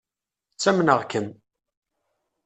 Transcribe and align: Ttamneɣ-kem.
Ttamneɣ-kem. 0.53 1.27